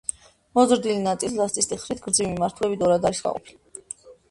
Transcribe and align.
მოზრდილი 0.59 1.03
ნაწილიც 1.07 1.35
ლასტის 1.41 1.69
ტიხრით, 1.73 2.03
გრძივი 2.07 2.33
მიმართულებით 2.33 2.85
ორად 2.89 3.09
არის 3.13 3.25
გაყოფილი. 3.29 3.89